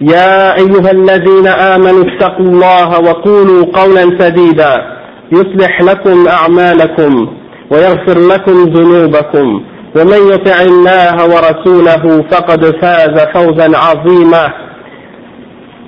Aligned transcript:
يا 0.00 0.54
أيها 0.56 0.90
الذين 0.90 1.46
آمنوا 1.46 2.04
اتقوا 2.04 2.46
الله 2.46 3.00
وقولوا 3.00 3.64
قولا 3.64 4.18
سديدا. 4.18 4.96
يصلح 5.32 5.82
لكم 5.82 6.28
أعمالكم 6.28 7.28
ويغفر 7.70 8.18
لكم 8.18 8.52
ذنوبكم. 8.52 9.62
ومن 9.96 10.32
يطع 10.32 10.60
الله 10.60 11.24
ورسوله 11.24 12.24
فقد 12.30 12.64
فاز 12.64 13.20
فوزا 13.34 13.78
عظيما. 13.78 14.52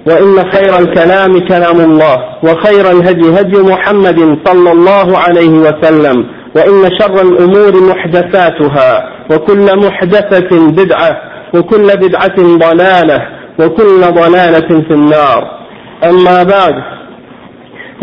وإن 0.06 0.50
خير 0.52 0.78
الكلام 0.78 1.46
كلام 1.48 1.80
الله 1.80 2.16
وخير 2.42 2.90
الهدي 2.90 3.40
هدي 3.40 3.58
محمد 3.72 4.38
صلى 4.44 4.72
الله 4.72 5.18
عليه 5.18 5.48
وسلم 5.48 6.26
وإن 6.56 6.98
شر 6.98 7.22
الأمور 7.22 7.72
محدثاتها 7.90 9.08
وكل 9.30 9.76
محدثة 9.76 10.66
بدعة 10.68 11.20
وكل 11.54 11.86
بدعة 11.86 12.36
ضلالة 12.38 13.37
وكل 13.60 14.00
ضلالة 14.00 14.68
في 14.68 14.90
النار. 14.90 15.58
أما 16.04 16.42
بعد 16.42 16.74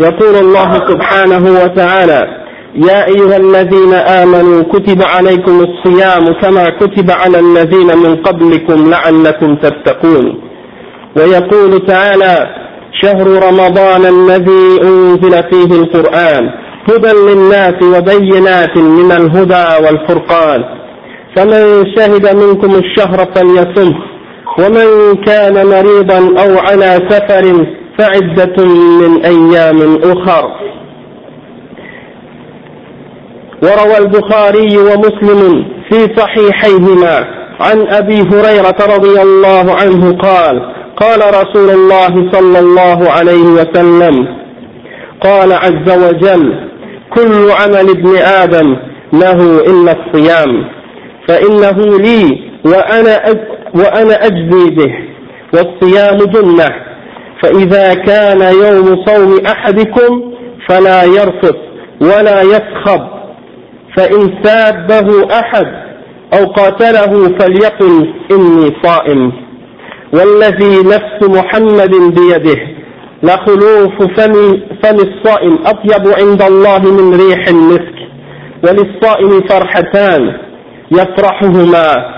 يقول 0.00 0.34
الله 0.34 0.72
سبحانه 0.72 1.44
وتعالى 1.64 2.46
يا 2.74 3.06
أيها 3.06 3.36
الذين 3.36 3.94
آمنوا 3.94 4.62
كتب 4.62 5.02
عليكم 5.02 5.60
الصيام 5.60 6.24
كما 6.42 6.64
كتب 6.80 7.10
على 7.10 7.38
الذين 7.38 7.98
من 8.04 8.16
قبلكم 8.16 8.90
لعلكم 8.90 9.56
تتقون. 9.56 10.40
ويقول 11.16 11.86
تعالى 11.86 12.34
شهر 13.02 13.26
رمضان 13.26 14.02
الذي 14.16 14.80
أنزل 14.82 15.42
فيه 15.50 15.80
القرآن 15.80 16.50
هدى 16.88 17.12
للناس 17.28 17.82
وبينات 17.82 18.76
من 18.76 19.12
الهدى 19.12 19.84
والفرقان. 19.84 20.64
فمن 21.36 21.84
شهد 21.96 22.36
منكم 22.36 22.74
الشهر 22.74 23.18
فليصمه. 23.34 24.15
ومن 24.58 25.14
كان 25.24 25.66
مريضا 25.66 26.18
أو 26.18 26.58
على 26.58 27.08
سفر 27.10 27.66
فعدة 27.98 28.64
من 29.00 29.24
أيام 29.24 29.96
أخر. 30.04 30.50
وروى 33.62 33.98
البخاري 33.98 34.78
ومسلم 34.78 35.64
في 35.90 36.14
صحيحيهما 36.16 37.24
عن 37.60 37.86
أبي 37.88 38.20
هريرة 38.20 38.96
رضي 38.96 39.22
الله 39.22 39.74
عنه 39.74 40.16
قال 40.18 40.72
قال 40.96 41.20
رسول 41.20 41.70
الله 41.70 42.32
صلى 42.32 42.58
الله 42.58 43.10
عليه 43.10 43.44
وسلم 43.44 44.26
قال 45.20 45.52
عز 45.52 45.98
وجل 46.04 46.68
كل 47.14 47.50
عمل 47.50 47.90
ابن 47.90 48.16
آدم 48.16 48.76
له 49.12 49.60
إلا 49.60 49.92
الصيام 49.92 50.64
فإنه 51.28 51.98
لي 51.98 52.50
وأنا 52.64 53.30
وأنا 53.76 54.26
أجزي 54.26 54.70
به 54.70 54.94
والصيام 55.54 56.18
جنة. 56.18 56.86
فإذا 57.42 57.94
كان 57.94 58.40
يوم 58.40 59.04
صوم 59.06 59.46
أحدكم 59.46 60.32
فلا 60.68 61.04
يرفث 61.04 61.56
ولا 62.00 62.40
يسخب. 62.42 63.08
فإن 63.96 64.44
سابه 64.44 65.38
أحد 65.40 65.66
أو 66.38 66.46
قاتله 66.46 67.38
فليقل 67.38 68.14
إني 68.30 68.76
صائم. 68.82 69.32
والذي 70.12 70.82
نفس 70.88 71.38
محمد 71.38 71.90
بيده 71.90 72.60
لخلوف 73.22 74.02
فم, 74.02 74.32
فم 74.82 74.96
الصائم 74.96 75.58
أطيب 75.66 76.14
عند 76.20 76.42
الله 76.42 76.78
من 76.78 77.20
ريح 77.20 77.48
المسك. 77.48 77.96
وللصائم 78.64 79.40
فرحتان 79.48 80.36
يفرحهما. 80.90 82.15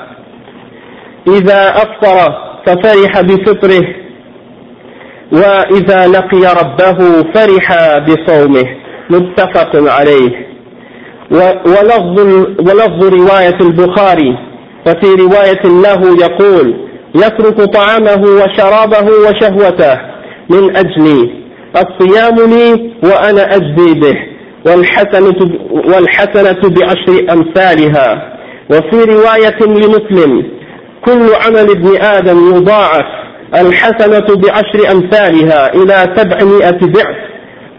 إذا 1.37 1.71
أفطر 1.77 2.49
ففرح 2.66 3.21
بفطره 3.21 3.87
وإذا 5.33 6.06
لقي 6.06 6.55
ربه 6.62 7.22
فرح 7.34 7.99
بصومه. 7.99 8.65
متفق 9.11 9.71
عليه. 9.75 10.49
ولفظ, 11.67 12.21
ولفظ 12.59 13.05
رواية 13.05 13.59
البخاري 13.61 14.38
وفي 14.87 15.06
رواية 15.21 15.62
له 15.65 16.17
يقول 16.21 16.88
يترك 17.15 17.61
طعامه 17.61 18.22
وشرابه 18.22 19.06
وشهوته 19.06 20.00
من 20.50 20.77
أجلي. 20.77 21.31
الصيام 21.77 22.34
لي 22.34 22.93
وأنا 23.05 23.56
أجزي 23.56 24.00
به. 24.00 24.17
والحسنة, 24.67 25.59
والحسنة 25.71 26.61
بعشر 26.71 27.33
أمثالها. 27.33 28.38
وفي 28.71 28.97
رواية 28.97 29.59
لمسلم 29.67 30.57
كل 31.08 31.34
عمل 31.46 31.70
ابن 31.70 31.96
آدم 32.02 32.56
يضاعف. 32.56 33.06
الحسنة 33.54 34.36
بعشر 34.36 34.92
أمثالها 34.92 35.74
إلى 35.74 36.14
سبعمائة 36.16 36.78
ضعف. 36.82 37.16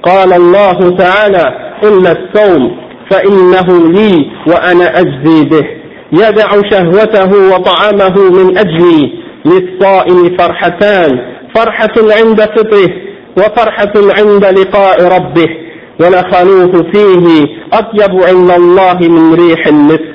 قال 0.03 0.34
الله 0.34 0.97
تعالى 0.97 1.73
إلا 1.84 2.12
الصوم 2.12 2.78
فإنه 3.12 3.91
لي 3.91 4.31
وأنا 4.47 5.00
أجزي 5.00 5.45
به. 5.45 5.67
يدع 6.13 6.50
شهوته 6.69 7.56
وطعامه 7.56 8.31
من 8.31 8.57
أجلي. 8.57 9.13
للصائم 9.46 10.38
فرحتان. 10.38 11.19
فرحة 11.56 11.94
عند 11.97 12.41
فطره 12.41 12.90
وفرحة 13.38 13.94
عند 13.96 14.46
لقاء 14.46 15.03
ربه. 15.03 15.50
ولخلوف 16.00 16.75
فيه 16.94 17.46
أطيب 17.73 18.23
عند 18.28 18.51
الله 18.51 18.97
من 19.00 19.34
ريح 19.34 19.67
المسك 19.67 20.09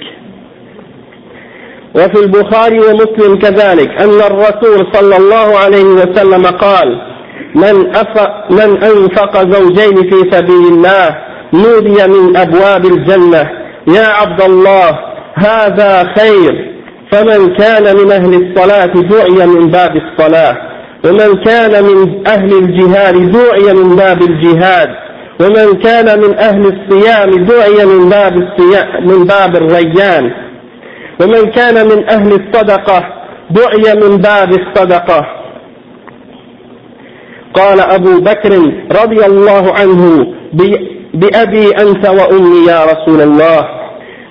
وفي 1.95 2.25
البخاري 2.25 2.79
ومسلم 2.81 3.39
كذلك 3.39 3.89
أن 4.03 4.21
الرسول 4.21 4.87
صلى 4.93 5.17
الله 5.17 5.59
عليه 5.59 5.85
وسلم 5.85 6.47
قال 6.47 7.01
من, 7.55 7.75
من 8.51 8.83
أنفق 8.85 9.51
زوجين 9.51 10.11
في 10.11 10.31
سبيل 10.31 10.67
الله 10.73 11.19
نودي 11.53 12.07
من 12.09 12.37
أبواب 12.37 12.85
الجنة. 12.85 13.51
يا 13.89 14.07
عبد 14.09 14.43
الله 14.43 14.99
هذا 15.35 16.13
خير. 16.19 16.75
فمن 17.13 17.57
كان 17.57 17.97
من 17.97 18.13
أهل 18.13 18.35
الصلاة 18.35 18.93
دعي 18.95 19.47
من 19.47 19.71
باب 19.71 19.97
الصلاة. 19.97 20.57
ومن 21.05 21.45
كان 21.45 21.85
من 21.85 22.27
أهل 22.27 22.53
الجهاد 22.53 23.31
دعي 23.31 23.75
من 23.75 23.97
باب 23.97 24.23
الجهاد. 24.23 24.89
ومن 25.41 25.79
كان 25.83 26.21
من 26.21 26.39
أهل 26.39 26.63
الصيام 26.67 27.31
دعي 27.45 27.87
من 27.87 28.09
باب 28.09 28.33
الصيام 28.37 29.07
من 29.07 29.25
باب 29.25 29.57
الريان. 29.57 30.44
ومن 31.21 31.51
كان 31.51 31.75
من 31.87 32.11
أهل 32.11 32.33
الصدقة 32.33 33.05
دعي 33.51 33.95
من 33.95 34.17
باب 34.17 34.49
الصدقة. 34.49 35.27
قال 37.55 37.81
أبو 37.81 38.21
بكر 38.21 38.53
رضي 39.03 39.27
الله 39.27 39.73
عنه 39.73 40.27
بأبي 41.15 41.69
أنت 41.69 42.09
وأمي 42.09 42.67
يا 42.69 42.85
رسول 42.85 43.21
الله. 43.21 43.69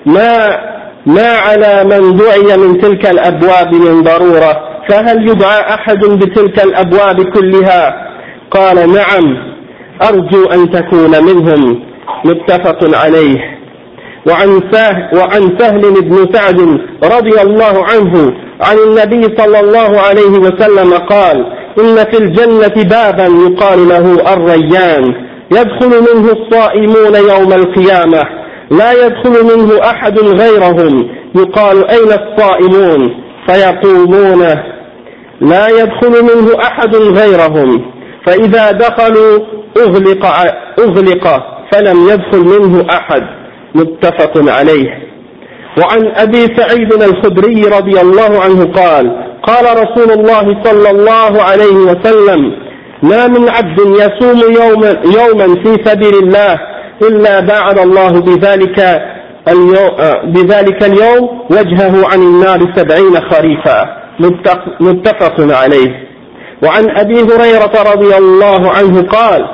ما 0.06 0.57
ما 1.06 1.27
على 1.27 1.83
من 1.83 2.18
دعي 2.18 2.57
من 2.57 2.81
تلك 2.81 3.07
الأبواب 3.07 3.74
من 3.74 4.03
ضرورة؟ 4.03 4.69
فهل 4.89 5.29
يدعى 5.29 5.59
أحد 5.74 6.00
بتلك 6.06 6.65
الأبواب 6.65 7.21
كلها؟ 7.21 8.07
قال 8.51 8.75
نعم 8.75 9.53
أرجو 10.09 10.45
أن 10.45 10.71
تكون 10.71 11.24
منهم. 11.25 11.83
متفق 12.25 12.97
عليه. 13.03 13.52
وعن 14.28 14.62
سهل, 14.72 15.18
وعن 15.18 15.58
سهل 15.60 16.02
بن 16.02 16.34
سعد 16.34 16.60
رضي 17.04 17.42
الله 17.42 17.86
عنه 17.86 18.34
عن 18.62 18.78
النبي 18.88 19.38
صلى 19.38 19.60
الله 19.60 20.00
عليه 20.00 20.40
وسلم 20.40 20.94
قال 20.94 21.46
إن 21.80 21.96
في 21.96 22.18
الجنة 22.18 22.84
بابا 22.84 23.24
يقال 23.24 23.88
له 23.90 24.34
الريان 24.34 25.14
يدخل 25.52 25.90
منه 25.90 26.31
الصائمون 26.31 27.16
يوم 27.16 27.54
القيامة 27.54 28.24
لا 28.72 28.92
يدخل 28.92 29.44
منه 29.44 29.80
أحد 29.90 30.20
غيرهم 30.20 31.10
يقال 31.36 31.88
أين 31.90 32.08
الصائمون؟ 32.08 33.24
فيقولون 33.48 34.42
لا 35.42 35.68
يدخل 35.68 36.24
منه 36.24 36.60
أحد 36.64 36.96
غيرهم 36.96 37.86
فإذا 38.25 38.72
دخلوا 38.72 39.40
أغلق, 39.78 40.25
أغلق 40.80 41.44
فلم 41.74 42.10
يدخل 42.10 42.40
منه 42.60 42.86
أحد. 42.94 43.43
متفق 43.75 44.52
عليه. 44.52 44.90
وعن 45.81 46.08
أبي 46.16 46.56
سعيد 46.58 46.94
الخدري 46.94 47.62
رضي 47.78 48.02
الله 48.02 48.42
عنه 48.44 48.66
قال 48.66 49.06
قال 49.44 49.66
رسول 49.66 50.12
الله 50.12 50.64
صلى 50.64 50.90
الله 50.90 51.44
عليه 51.44 51.75
وسلم 51.75 52.56
ما 53.04 53.28
من 53.28 53.50
عبد 53.50 53.80
يصوم 53.80 54.40
يوما, 54.62 54.90
يوما 55.20 55.64
في 55.64 55.84
سبيل 55.86 56.16
الله 56.24 56.60
إلا 57.02 57.40
باعد 57.40 57.80
الله 57.80 58.12
بذلك 58.22 58.80
اليوم, 59.48 59.92
بذلك 60.24 60.84
اليوم 60.84 61.42
وجهه 61.52 62.08
عن 62.14 62.22
النار 62.22 62.60
سبعين 62.75 63.22
خريفا. 63.31 64.04
متفق 64.80 65.36
عليه. 65.40 66.04
وعن 66.64 66.90
أبي 66.90 67.22
هريرة 67.22 67.94
رضي 67.94 68.18
الله 68.18 68.72
عنه 68.72 69.02
قال 69.02 69.46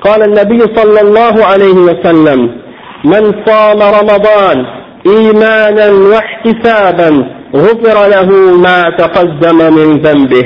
قال 0.00 0.22
النبي 0.22 0.60
صلى 0.76 1.00
الله 1.00 1.46
عليه 1.46 1.74
وسلم 1.74 2.63
من 3.04 3.44
صام 3.46 3.78
رمضان 3.82 4.66
إيمانا 5.06 5.90
واحتسابا 5.90 7.26
غفر 7.56 8.08
له 8.08 8.56
ما 8.56 8.82
تقدم 8.98 9.74
من 9.74 10.02
ذنبه. 10.02 10.44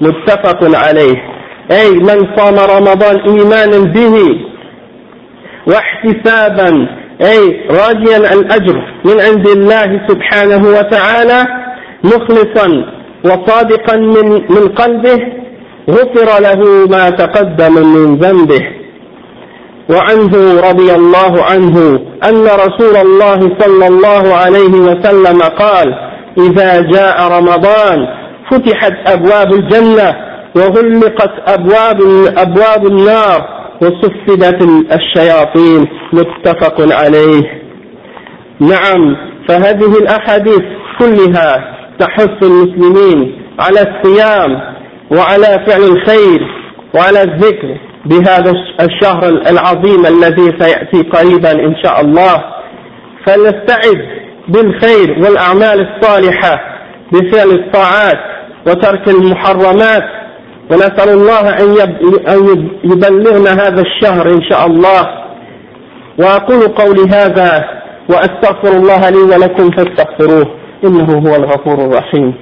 متفق 0.00 0.86
عليه. 0.86 1.34
أي 1.72 1.90
من 1.90 2.36
صام 2.36 2.54
رمضان 2.76 3.20
إيمانا 3.20 3.92
به 3.92 4.40
واحتسابا 5.66 6.88
أي 7.22 7.66
راجيا 7.70 8.16
الأجر 8.16 8.76
من 9.04 9.20
عند 9.20 9.48
الله 9.48 10.00
سبحانه 10.08 10.68
وتعالى 10.68 11.46
مخلصا 12.04 12.84
وصادقا 13.24 13.96
من, 13.96 14.28
من 14.32 14.68
قلبه 14.68 15.18
غفر 15.90 16.40
له 16.40 16.86
ما 16.86 17.10
تقدم 17.10 17.74
من 17.74 18.16
ذنبه. 18.16 18.83
وعنه 19.90 20.60
رضي 20.68 20.94
الله 20.94 21.44
عنه 21.44 22.00
أن 22.28 22.44
رسول 22.44 22.96
الله 22.96 23.40
صلى 23.58 23.86
الله 23.86 24.34
عليه 24.34 24.74
وسلم 24.88 25.42
قال 25.42 25.94
إذا 26.38 26.80
جاء 26.80 27.28
رمضان 27.38 28.06
فتحت 28.50 28.92
أبواب 29.06 29.52
الجنة 29.54 30.16
وغلقت 30.56 31.32
أبواب 31.46 32.00
أبواب 32.38 32.86
النار 32.86 33.64
وصفدت 33.82 34.62
الشياطين. 34.92 35.88
متفق 36.12 36.76
عليه. 36.94 37.62
نعم 38.60 39.16
فهذه 39.48 39.98
الأحاديث 39.98 40.62
كلها 40.98 41.74
تحث 41.98 42.42
المسلمين 42.42 43.42
على 43.58 43.80
الصيام 43.80 44.60
وعلى 45.10 45.64
فعل 45.66 45.82
الخير 45.82 46.40
وعلى 46.94 47.22
الذكر. 47.22 47.78
بهذا 48.06 48.52
الشهر 48.80 49.28
العظيم 49.28 50.06
الذي 50.06 50.58
سيأتي 50.58 51.02
قريبا 51.02 51.52
إن 51.52 51.76
شاء 51.84 52.00
الله 52.00 52.44
فلنستعد 53.26 54.24
بالخير 54.48 55.18
والأعمال 55.22 55.88
الصالحة 55.88 56.60
بفعل 57.12 57.50
الطاعات 57.50 58.18
وترك 58.66 59.08
المحرمات 59.08 60.04
ونسأل 60.70 61.08
الله 61.08 61.48
أن 61.48 61.76
يبلغنا 62.84 63.50
هذا 63.50 63.82
الشهر 63.82 64.26
إن 64.28 64.42
شاء 64.42 64.66
الله. 64.66 65.24
وأقول 66.18 66.60
قولي 66.60 67.02
هذا 67.10 67.64
وأستغفر 68.08 68.76
الله 68.76 69.10
لي 69.10 69.18
ولكم 69.18 69.70
فاستغفروه 69.70 70.50
إنه 70.84 71.18
هو 71.18 71.36
الغفور 71.36 71.74
الرحيم. 71.74 72.34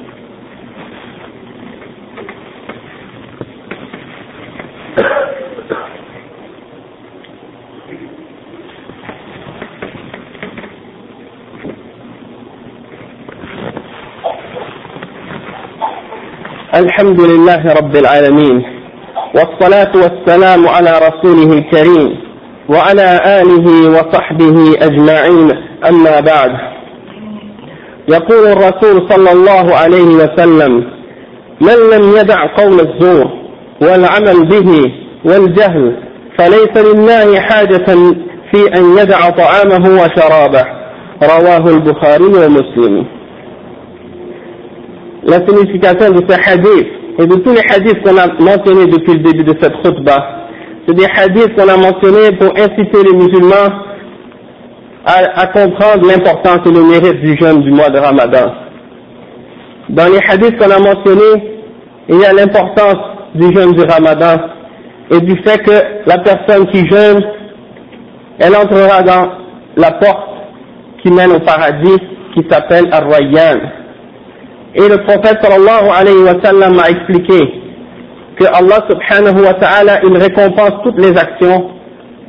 الحمد 16.74 17.20
لله 17.20 17.62
رب 17.74 17.96
العالمين 17.96 18.62
والصلاة 19.34 19.92
والسلام 19.94 20.68
على 20.68 20.90
رسوله 20.90 21.58
الكريم 21.58 22.18
وعلى 22.68 23.20
آله 23.40 23.90
وصحبه 23.90 24.56
أجمعين 24.82 25.50
أما 25.88 26.20
بعد. 26.20 26.50
يقول 28.08 28.46
الرسول 28.46 29.08
صلى 29.10 29.32
الله 29.32 29.76
عليه 29.76 30.06
وسلم 30.22 30.72
من 31.60 31.76
لم 31.94 32.16
يدع 32.20 32.46
قول 32.56 32.80
الزور 32.80 33.30
والعمل 33.82 34.48
به 34.48 34.92
والجهل 35.24 35.96
فليس 36.38 36.94
لله 36.94 37.40
حاجة 37.40 37.86
في 38.52 38.78
أن 38.78 38.98
يدع 38.98 39.30
طعامه 39.30 40.02
وشرابه. 40.02 40.64
رواه 41.22 41.68
البخاري 41.68 42.24
ومسلم. 42.24 43.06
La 45.24 45.46
signification 45.46 46.10
de 46.10 46.22
ce 46.28 46.50
hadith 46.50 46.86
et 47.18 47.26
de 47.26 47.34
tous 47.36 47.52
les 47.52 47.62
hadiths 47.70 48.02
qu'on 48.02 48.16
a 48.16 48.26
mentionnés 48.40 48.86
depuis 48.86 49.14
le 49.14 49.18
début 49.20 49.44
de 49.44 49.54
cette 49.60 49.74
khutbah. 49.82 50.48
C'est 50.86 50.94
des 50.94 51.04
hadiths 51.04 51.54
qu'on 51.54 51.68
a 51.68 51.76
mentionnés 51.76 52.36
pour 52.38 52.50
inciter 52.50 53.02
les 53.04 53.16
musulmans 53.16 53.70
à, 55.04 55.46
comprendre 55.48 56.06
l'importance 56.06 56.60
et 56.66 56.70
le 56.70 56.84
mérite 56.84 57.20
du 57.20 57.36
jeûne 57.36 57.62
du 57.62 57.70
mois 57.70 57.90
de 57.90 57.98
Ramadan. 57.98 58.52
Dans 59.90 60.06
les 60.06 60.18
hadiths 60.28 60.56
qu'on 60.58 60.70
a 60.70 60.78
mentionnés, 60.78 61.60
il 62.08 62.18
y 62.20 62.24
a 62.24 62.32
l'importance 62.32 62.96
du 63.34 63.52
jeûne 63.54 63.72
du 63.72 63.84
Ramadan 63.84 64.36
et 65.10 65.20
du 65.20 65.36
fait 65.42 65.58
que 65.62 65.72
la 66.06 66.18
personne 66.18 66.66
qui 66.68 66.86
jeûne, 66.88 67.20
elle 68.38 68.56
entrera 68.56 69.02
dans 69.02 69.32
la 69.76 69.92
porte 69.92 70.28
qui 71.02 71.10
mène 71.10 71.32
au 71.32 71.40
paradis 71.40 71.98
qui 72.34 72.46
s'appelle 72.48 72.86
Ar-Rayyan. 72.90 73.81
Et 74.74 74.88
le 74.88 75.04
prophète 75.04 75.38
sallallahu 75.42 75.90
alayhi 75.94 76.22
wa 76.22 76.42
sallam 76.42 76.78
a 76.78 76.88
expliqué 76.90 77.38
que 78.38 78.44
Allah 78.46 78.80
subhanahu 78.88 79.44
wa 79.44 79.54
ta'ala, 79.54 80.00
il 80.02 80.16
récompense 80.16 80.82
toutes 80.82 80.98
les 80.98 81.10
actions 81.16 81.70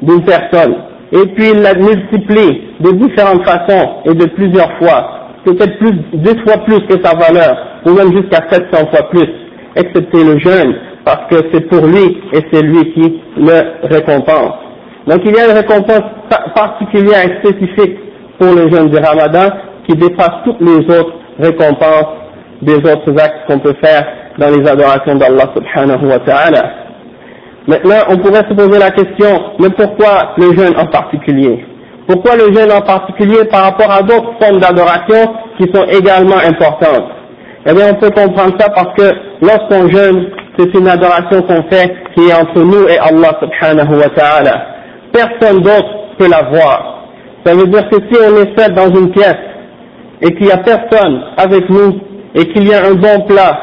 d'une 0.01 0.23
personne. 0.25 0.75
Et 1.13 1.25
puis 1.35 1.51
il 1.53 1.61
la 1.61 1.73
multiplie 1.73 2.61
de 2.81 2.91
différentes 2.91 3.45
façons 3.47 4.01
et 4.05 4.13
de 4.13 4.25
plusieurs 4.25 4.77
fois. 4.77 5.29
Peut-être 5.45 5.77
plus, 5.77 5.93
deux 6.13 6.37
fois 6.45 6.57
plus 6.65 6.79
que 6.87 7.01
sa 7.03 7.15
valeur, 7.15 7.57
ou 7.85 7.91
même 7.93 8.11
jusqu'à 8.11 8.43
700 8.49 8.87
fois 8.89 9.09
plus, 9.09 9.29
excepté 9.75 10.23
le 10.23 10.37
jeûne, 10.39 10.75
parce 11.05 11.27
que 11.29 11.37
c'est 11.51 11.67
pour 11.69 11.85
lui 11.85 12.17
et 12.33 12.39
c'est 12.51 12.61
lui 12.61 12.93
qui 12.93 13.21
le 13.37 13.87
récompense. 13.87 14.55
Donc 15.07 15.21
il 15.25 15.33
y 15.35 15.39
a 15.39 15.45
une 15.45 15.57
récompense 15.57 16.03
particulière 16.55 17.19
et 17.25 17.45
spécifique 17.45 17.97
pour 18.39 18.53
le 18.53 18.69
jeûne 18.69 18.89
du 18.89 18.97
Ramadan 18.97 19.49
qui 19.87 19.95
dépasse 19.95 20.43
toutes 20.45 20.61
les 20.61 20.79
autres 20.97 21.13
récompenses 21.39 22.22
des 22.61 22.75
autres 22.75 23.11
actes 23.19 23.45
qu'on 23.47 23.59
peut 23.59 23.75
faire 23.83 24.05
dans 24.37 24.49
les 24.49 24.67
adorations 24.67 25.15
d'Allah 25.15 25.51
subhanahu 25.55 26.05
wa 26.07 26.19
ta'ala. 26.19 26.63
Maintenant, 27.67 27.99
on 28.09 28.17
pourrait 28.17 28.45
se 28.49 28.53
poser 28.53 28.79
la 28.79 28.91
question, 28.91 29.41
mais 29.59 29.69
pourquoi 29.69 30.33
le 30.37 30.55
jeûne 30.55 30.77
en 30.77 30.85
particulier? 30.87 31.65
Pourquoi 32.07 32.35
le 32.35 32.53
jeûne 32.53 32.71
en 32.71 32.81
particulier 32.81 33.45
par 33.49 33.63
rapport 33.63 33.89
à 33.89 34.01
d'autres 34.01 34.33
formes 34.41 34.59
d'adoration 34.59 35.33
qui 35.57 35.71
sont 35.73 35.85
également 35.85 36.37
importantes? 36.37 37.09
Eh 37.65 37.73
bien, 37.73 37.91
on 37.91 37.95
peut 37.95 38.09
comprendre 38.09 38.55
ça 38.59 38.69
parce 38.69 38.93
que 38.97 39.09
lorsqu'on 39.41 39.87
jeûne, 39.89 40.29
c'est 40.57 40.73
une 40.73 40.87
adoration 40.87 41.41
qu'on 41.43 41.63
fait 41.71 41.95
qui 42.13 42.27
est 42.27 42.33
entre 42.33 42.59
nous 42.59 42.87
et 42.89 42.97
Allah 42.97 43.39
subhanahu 43.39 43.95
wa 43.95 44.09
ta'ala. 44.09 44.65
Personne 45.13 45.61
d'autre 45.61 46.17
peut 46.17 46.27
la 46.29 46.49
voir. 46.49 47.05
Ça 47.45 47.53
veut 47.53 47.67
dire 47.67 47.87
que 47.89 47.95
si 47.95 48.19
on 48.19 48.35
est 48.37 48.59
seul 48.59 48.73
dans 48.73 48.89
une 48.93 49.11
pièce 49.11 49.35
et 50.21 50.27
qu'il 50.35 50.45
n'y 50.45 50.51
a 50.51 50.57
personne 50.57 51.21
avec 51.37 51.69
nous 51.69 51.99
et 52.35 52.45
qu'il 52.47 52.67
y 52.67 52.73
a 52.73 52.85
un 52.85 52.95
bon 52.95 53.25
plat 53.27 53.59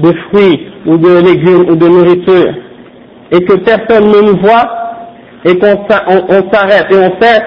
de 0.00 0.12
fruits 0.28 0.68
ou 0.86 0.96
de 0.96 1.20
légumes 1.24 1.70
ou 1.70 1.76
de 1.76 1.86
nourriture 1.86 2.54
et 3.32 3.44
que 3.44 3.54
personne 3.54 4.06
ne 4.08 4.32
nous 4.32 4.40
voit 4.40 4.68
et 5.44 5.58
qu'on 5.58 5.86
s'arrête 6.52 6.86
et 6.90 6.96
on 6.96 7.20
fait 7.20 7.42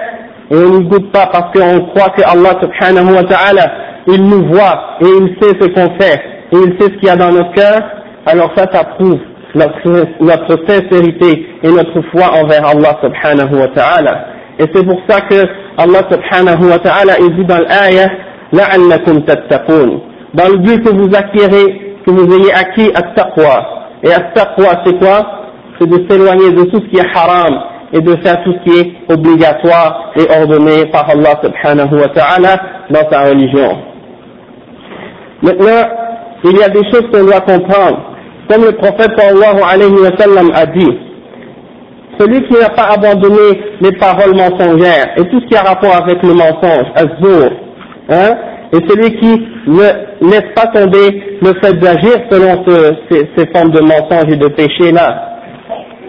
et 0.50 0.56
on 0.56 0.78
ne 0.78 0.84
goûte 0.84 1.12
pas 1.12 1.28
parce 1.32 1.52
qu'on 1.52 1.80
croit 1.86 2.10
que 2.10 2.22
Allah 2.22 2.58
subhanahu 2.60 3.14
wa 3.14 3.24
ta'ala 3.24 3.72
il 4.06 4.22
nous 4.22 4.46
voit 4.48 4.96
et 5.00 5.06
il 5.06 5.36
sait 5.40 5.54
ce 5.60 5.68
qu'on 5.68 5.98
fait 6.00 6.20
et 6.52 6.56
il 6.56 6.76
sait 6.80 6.90
ce 6.92 6.98
qu'il 6.98 7.08
y 7.08 7.10
a 7.10 7.16
dans 7.16 7.30
notre 7.32 7.52
cœur 7.52 7.80
alors 8.26 8.50
ça 8.56 8.66
ça 8.72 8.84
prouve 8.84 9.18
notre, 9.54 10.66
sincérité 10.68 11.46
et 11.62 11.68
notre 11.68 12.00
foi 12.10 12.30
envers 12.42 12.66
Allah 12.66 12.98
subhanahu 13.02 13.60
wa 13.60 13.68
ta'ala. 13.68 14.24
Et 14.58 14.64
c'est 14.74 14.84
pour 14.84 15.00
ça 15.08 15.20
que 15.22 15.36
Allah 15.78 16.00
subhanahu 16.10 16.70
wa 16.70 16.78
ta'ala 16.78 17.14
il 17.20 17.36
dit 17.36 17.44
dans 17.44 17.58
l'ayah 17.58 18.10
la'allakum 18.52 19.22
tattaqun 19.24 20.00
dans 20.34 20.48
le 20.48 20.58
but 20.58 20.84
que 20.84 20.94
vous 20.94 21.10
acquérez, 21.14 21.96
que 22.06 22.10
vous 22.10 22.32
ayez 22.34 22.52
acquis 22.52 22.90
à 22.94 23.02
taqwa, 23.14 23.78
Et 24.02 24.12
at-taqwa, 24.12 24.82
c'est 24.84 24.98
quoi? 24.98 25.18
C'est 25.78 25.88
de 25.88 26.08
s'éloigner 26.08 26.50
de 26.52 26.64
tout 26.64 26.80
ce 26.80 26.86
qui 26.88 26.96
est 26.96 27.16
haram 27.16 27.60
et 27.92 28.00
de 28.00 28.16
faire 28.16 28.42
tout 28.44 28.52
ce 28.52 28.70
qui 28.70 28.78
est 28.80 29.12
obligatoire 29.12 30.12
et 30.16 30.24
ordonné 30.38 30.86
par 30.92 31.08
Allah 31.08 31.40
subhanahu 31.42 32.00
wa 32.00 32.08
ta'ala 32.08 32.56
dans 32.90 33.10
sa 33.10 33.24
religion. 33.28 33.78
Maintenant, 35.42 35.88
il 36.44 36.56
y 36.58 36.62
a 36.62 36.68
des 36.68 36.84
choses 36.90 37.08
qu'on 37.12 37.24
doit 37.24 37.40
comprendre. 37.40 38.04
Comme 38.50 38.64
le 38.64 38.72
prophète 38.72 39.10
sallallahu 39.16 39.60
alayhi 39.62 39.92
wa 39.92 40.16
sallam 40.18 40.50
a 40.54 40.66
dit, 40.66 40.98
celui 42.18 42.42
qui 42.48 42.54
n'a 42.54 42.70
pas 42.70 42.90
abandonné 42.94 43.60
les 43.80 43.92
paroles 43.92 44.34
mensongères 44.34 45.14
et 45.16 45.24
tout 45.28 45.40
ce 45.40 45.46
qui 45.46 45.56
a 45.56 45.62
rapport 45.62 45.94
avec 46.02 46.22
le 46.22 46.34
mensonge, 46.34 46.86
azur, 46.96 47.50
hein, 48.10 48.36
et 48.72 48.76
celui 48.88 49.16
qui 49.18 49.46
ne 49.66 50.30
laisse 50.30 50.52
pas 50.54 50.66
tomber 50.66 51.38
le 51.40 51.52
fait 51.62 51.74
d'agir 51.74 52.16
selon 52.30 52.64
ces, 53.10 53.46
formes 53.54 53.70
de 53.70 53.80
mensonges 53.80 54.32
et 54.32 54.36
de 54.36 54.48
péché 54.48 54.92
là, 54.92 55.38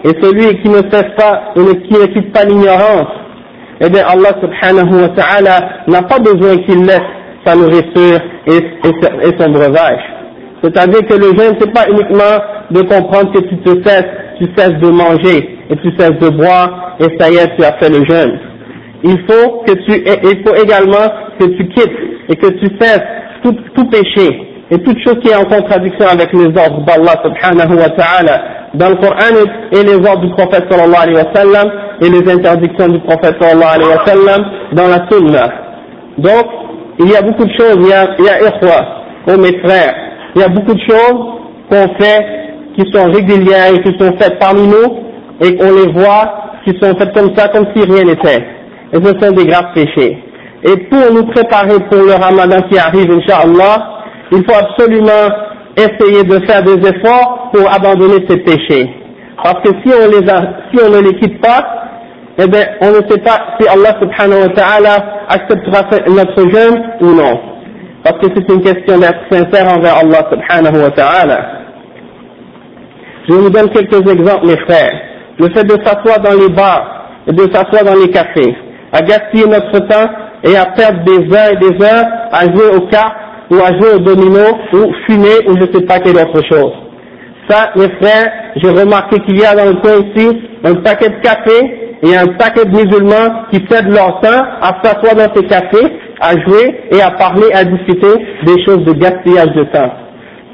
et 0.04 0.10
celui 0.20 0.60
qui 0.62 0.68
ne 0.68 0.82
cesse 0.90 1.12
pas 1.16 1.52
et 1.56 1.80
qui 1.82 1.92
ne 1.94 2.06
quitte 2.06 2.32
pas 2.32 2.44
l'ignorance, 2.44 3.08
eh 3.80 3.88
bien 3.88 4.02
Allah 4.06 4.30
subhanahu 4.40 5.02
wa 5.02 5.08
ta'ala 5.08 5.60
n'a 5.86 6.02
pas 6.02 6.18
besoin 6.18 6.56
qu'il 6.64 6.84
laisse 6.84 7.00
sa 7.46 7.54
nourriture 7.54 8.20
et, 8.46 8.56
et, 8.56 9.38
son 9.38 9.50
breuvage. 9.50 10.02
C'est-à-dire 10.62 11.06
que 11.08 11.14
le 11.14 11.34
jeûne, 11.38 11.56
c'est 11.58 11.72
pas 11.72 11.88
uniquement 11.88 12.36
de 12.70 12.82
comprendre 12.82 13.32
que 13.32 13.40
tu 13.40 13.56
te 13.58 13.88
cesses, 13.88 14.04
tu 14.38 14.46
cesses 14.54 14.78
de 14.78 14.90
manger 14.90 15.58
et 15.70 15.76
tu 15.76 15.90
cesses 15.98 16.18
de 16.20 16.28
boire 16.28 16.96
et 17.00 17.06
ça 17.18 17.30
y 17.30 17.36
est, 17.36 17.56
tu 17.56 17.64
as 17.64 17.72
fait 17.78 17.88
le 17.88 18.04
jeûne. 18.04 18.49
Il 19.02 19.18
faut 19.28 19.62
que 19.66 19.72
tu, 19.72 19.92
il 19.92 20.42
faut 20.46 20.54
également 20.54 21.08
que 21.38 21.46
tu 21.46 21.68
quittes 21.68 21.96
et 22.28 22.36
que 22.36 22.48
tu 22.48 22.66
cesses 22.80 23.02
tout, 23.42 23.56
tout 23.74 23.88
péché 23.88 24.50
et 24.70 24.78
toute 24.78 24.98
chose 25.02 25.18
qui 25.20 25.30
est 25.30 25.36
en 25.36 25.44
contradiction 25.44 26.06
avec 26.06 26.32
les 26.32 26.46
ordres 26.46 26.84
d'Allah 26.84 27.20
subhanahu 27.24 27.76
wa 27.76 27.90
ta'ala 27.90 28.42
dans 28.74 28.90
le 28.90 28.96
Coran 28.96 29.36
et 29.72 29.82
les 29.82 29.96
ordres 30.08 30.20
du 30.20 30.30
prophète 30.30 30.64
sallallahu 30.70 31.02
alayhi 31.02 31.16
wa 31.16 31.34
sallam 31.34 31.70
et 32.00 32.08
les 32.08 32.32
interdictions 32.32 32.88
du 32.88 33.00
prophète 33.00 33.36
sallallahu 33.40 33.74
alayhi 33.74 33.90
wa 33.90 34.06
sallam 34.06 34.44
dans 34.72 34.86
la 34.86 35.08
sunna. 35.10 35.48
Donc, 36.18 36.46
il 37.00 37.10
y 37.10 37.16
a 37.16 37.22
beaucoup 37.22 37.44
de 37.44 37.52
choses, 37.58 37.76
il 37.80 37.88
y 37.88 37.92
a, 37.92 38.14
il 38.18 38.24
y 38.24 38.28
a 38.28 38.38
oh 39.28 39.38
mes 39.38 39.58
frères, 39.58 39.94
il 40.36 40.42
y 40.42 40.44
a 40.44 40.48
beaucoup 40.48 40.74
de 40.74 40.82
choses 40.88 41.40
qu'on 41.70 41.94
fait 41.98 42.26
qui 42.76 42.92
sont 42.92 43.10
régulières 43.10 43.74
et 43.74 43.82
qui 43.82 43.98
sont 43.98 44.12
faites 44.18 44.38
parmi 44.38 44.68
nous 44.68 44.98
et 45.40 45.56
qu'on 45.56 45.74
les 45.74 45.92
voit 45.92 46.34
qui 46.64 46.78
sont 46.80 46.94
faites 46.96 47.12
comme 47.14 47.34
ça, 47.34 47.48
comme 47.48 47.66
si 47.74 47.82
rien 47.82 48.04
n'était. 48.04 48.59
Et 48.92 48.96
ce 48.96 49.20
sont 49.20 49.32
des 49.32 49.46
graves 49.46 49.72
péchés. 49.74 50.18
Et 50.62 50.76
pour 50.88 51.12
nous 51.12 51.26
préparer 51.26 51.78
pour 51.90 51.98
le 52.02 52.12
ramadan 52.12 52.62
qui 52.68 52.78
arrive, 52.78 53.10
Inch'Allah, 53.10 54.02
il 54.32 54.44
faut 54.44 54.56
absolument 54.56 55.34
essayer 55.76 56.24
de 56.24 56.44
faire 56.46 56.62
des 56.62 56.86
efforts 56.88 57.50
pour 57.52 57.72
abandonner 57.72 58.24
ces 58.28 58.38
péchés. 58.38 58.90
Parce 59.42 59.62
que 59.62 59.70
si 59.82 59.88
on, 59.94 60.08
les 60.08 60.26
si 60.26 60.84
on 60.84 60.90
ne 60.90 61.00
les 61.02 61.18
quitte 61.18 61.40
pas, 61.40 61.80
eh 62.38 62.46
bien, 62.46 62.66
on 62.82 62.88
ne 62.88 63.08
sait 63.08 63.20
pas 63.20 63.56
si 63.58 63.66
Allah 63.68 63.96
subhanahu 64.00 64.42
wa 64.42 64.48
ta'ala 64.54 64.96
acceptera 65.28 65.80
notre 66.08 66.42
jeûne 66.50 66.82
ou 67.00 67.14
non. 67.14 67.40
Parce 68.04 68.18
que 68.18 68.26
c'est 68.34 68.52
une 68.52 68.62
question 68.62 68.98
d'être 68.98 69.20
sincère 69.30 69.76
envers 69.76 69.96
Allah 69.98 70.28
subhanahu 70.30 70.82
wa 70.82 70.90
ta'ala. 70.90 71.46
Je 73.28 73.34
vous 73.34 73.50
donne 73.50 73.70
quelques 73.70 74.10
exemples, 74.10 74.46
mes 74.46 74.58
frères. 74.58 75.00
Le 75.38 75.48
fait 75.54 75.64
de 75.64 75.76
s'asseoir 75.84 76.20
dans 76.20 76.38
les 76.38 76.48
bars 76.48 77.06
et 77.26 77.32
de 77.32 77.42
s'asseoir 77.52 77.84
dans 77.84 78.00
les 78.00 78.10
cafés, 78.10 78.54
à 78.92 79.00
gaspiller 79.02 79.46
notre 79.46 79.78
temps 79.88 80.10
et 80.44 80.56
à 80.56 80.66
perdre 80.66 81.04
des 81.04 81.34
heures 81.34 81.52
et 81.52 81.56
des 81.56 81.84
heures 81.84 82.04
à 82.32 82.44
jouer 82.46 82.76
au 82.76 82.86
cartes 82.88 83.16
ou 83.50 83.56
à 83.56 83.72
jouer 83.78 83.94
au 83.96 83.98
domino 83.98 84.40
ou 84.72 84.92
fumer 85.06 85.46
ou 85.48 85.56
je 85.60 85.66
ne 85.66 85.72
sais 85.72 85.86
pas 85.86 85.98
quelle 85.98 86.16
autre 86.16 86.42
chose. 86.50 86.72
Ça, 87.48 87.70
mes 87.76 87.88
frères, 88.00 88.30
j'ai 88.56 88.70
remarqué 88.70 89.18
qu'il 89.20 89.40
y 89.40 89.44
a 89.44 89.54
dans 89.54 89.66
le 89.66 89.76
coin 89.80 89.96
ici 89.96 90.40
un 90.64 90.74
paquet 90.74 91.08
de 91.08 91.20
café 91.20 91.90
et 92.02 92.16
un 92.16 92.26
paquet 92.38 92.64
de 92.64 92.70
musulmans 92.70 93.44
qui 93.50 93.60
cèdent 93.68 93.90
leur 93.90 94.20
temps 94.20 94.42
à 94.62 94.80
s'asseoir 94.82 95.16
dans 95.16 95.34
ces 95.34 95.44
cafés, 95.46 95.92
à 96.20 96.32
jouer 96.32 96.80
et 96.92 97.02
à 97.02 97.10
parler, 97.10 97.46
à 97.52 97.64
discuter 97.64 98.24
des 98.46 98.64
choses 98.64 98.84
de 98.84 98.92
gaspillage 98.92 99.52
de 99.54 99.64
temps. 99.64 99.92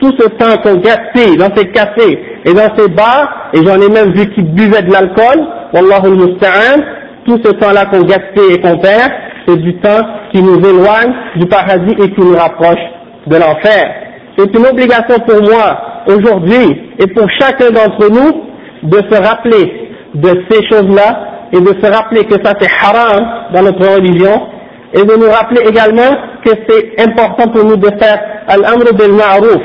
Tout 0.01 0.13
ce 0.19 0.29
temps 0.29 0.61
qu'on 0.63 0.77
gaspille 0.77 1.37
dans 1.37 1.55
ces 1.55 1.69
cafés 1.69 2.19
et 2.45 2.53
dans 2.53 2.75
ces 2.77 2.89
bars, 2.89 3.51
et 3.53 3.65
j'en 3.65 3.81
ai 3.81 3.89
même 3.89 4.13
vu 4.13 4.29
qui 4.31 4.43
buvaient 4.43 4.83
de 4.83 4.93
l'alcool, 4.93 5.47
Wallahu 5.73 6.17
musta'an, 6.17 6.83
tout 7.27 7.39
ce 7.45 7.51
temps-là 7.53 7.87
qu'on 7.87 8.03
gaspille 8.03 8.55
et 8.55 8.61
qu'on 8.61 8.79
perd, 8.79 9.11
c'est 9.47 9.57
du 9.57 9.75
temps 9.79 10.07
qui 10.33 10.43
nous 10.43 10.59
éloigne 10.59 11.13
du 11.37 11.47
paradis 11.47 11.95
et 12.03 12.11
qui 12.11 12.21
nous 12.21 12.37
rapproche 12.37 12.81
de 13.27 13.37
l'enfer. 13.37 13.95
C'est 14.39 14.55
une 14.57 14.67
obligation 14.67 15.19
pour 15.27 15.43
moi 15.43 16.03
aujourd'hui 16.07 16.93
et 16.99 17.07
pour 17.09 17.29
chacun 17.39 17.71
d'entre 17.71 18.09
nous 18.11 18.89
de 18.89 18.97
se 19.11 19.23
rappeler 19.23 19.91
de 20.15 20.43
ces 20.49 20.67
choses-là 20.69 21.49
et 21.53 21.61
de 21.61 21.69
se 21.81 21.93
rappeler 21.93 22.25
que 22.25 22.35
ça 22.45 22.53
c'est 22.59 22.69
haram 22.83 23.27
dans 23.53 23.63
notre 23.63 23.95
religion 23.97 24.49
et 24.93 25.03
de 25.03 25.17
nous 25.17 25.31
rappeler 25.31 25.63
également 25.69 26.17
que 26.45 26.51
c'est 26.69 27.01
important 27.03 27.51
pour 27.51 27.65
nous 27.65 27.77
de 27.77 27.89
faire 28.01 28.19
al-amr 28.49 28.93
bil 28.95 29.13
ma'ruf 29.13 29.63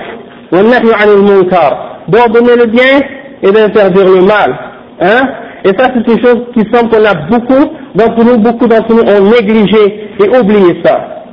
wa 0.51 0.63
nahy 0.63 0.91
anil 1.01 1.23
munkar 1.23 1.99
d'ordonner 2.07 2.55
le 2.57 2.65
bien 2.67 2.99
et 3.43 3.51
d'interdire 3.51 4.05
le 4.05 4.21
mal 4.25 4.57
hein 5.01 5.29
et 5.63 5.69
ça 5.77 5.91
c'est 5.93 6.11
une 6.11 6.25
chose 6.25 6.41
qui 6.53 6.61
semble 6.73 6.89
qu'on 6.89 7.05
a 7.05 7.13
beaucoup 7.29 7.71
d'entre 7.95 8.23
nous 8.23 8.37
beaucoup 8.39 8.67
d'entre 8.67 8.93
nous 8.93 9.03
ont 9.03 9.31
négligé 9.31 10.09
et 10.23 10.29
oublié 10.39 10.81
ça. 10.83 11.23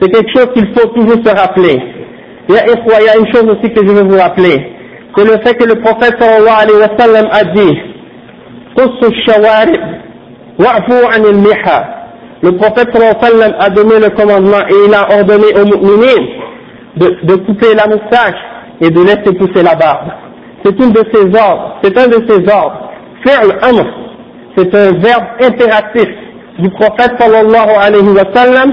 C'est 0.00 0.10
quelque 0.10 0.30
chose 0.34 0.48
qu'il 0.54 0.66
faut 0.74 0.88
toujours 0.88 1.24
se 1.24 1.34
rappeler. 1.34 1.80
A, 2.50 2.54
il 2.66 3.06
y 3.06 3.08
a 3.08 3.18
une 3.18 3.32
chose 3.32 3.44
aussi 3.44 3.72
que 3.72 3.86
je 3.86 3.92
veux 3.92 4.02
vous 4.02 4.18
rappeler. 4.18 4.72
C'est 5.16 5.24
le 5.24 5.38
fait 5.44 5.54
que 5.54 5.64
le 5.64 5.80
prophète 5.80 6.16
sallallahu 6.18 6.62
alayhi 6.62 6.78
wa 6.78 6.88
a 7.30 7.44
dit 7.44 7.78
le 12.42 12.50
prophète 12.56 12.88
sallam 12.92 13.54
a 13.58 13.70
donné 13.70 13.98
le 14.00 14.10
commandement 14.10 14.60
et 14.68 14.74
il 14.86 14.94
a 14.94 15.16
ordonné 15.18 15.46
aux 15.54 15.64
mu'minines 15.64 16.28
de, 16.96 17.34
couper 17.36 17.74
la 17.74 17.86
moustache 17.86 18.40
et 18.80 18.90
de 18.90 19.00
laisser 19.00 19.32
pousser 19.38 19.62
la 19.62 19.74
barbe. 19.74 20.10
C'est 20.64 20.80
un 20.80 20.88
de 20.88 21.04
ses 21.08 22.42
ordres. 22.50 22.91
Faire 23.24 23.40
amr, 23.62 23.86
c'est 24.56 24.74
un 24.74 24.92
verbe 24.98 25.24
impératif 25.42 26.08
du 26.58 26.68
prophète 26.70 27.12
sallallahu 27.18 27.70
alayhi 27.80 28.08
wa 28.08 28.34
sallam 28.34 28.72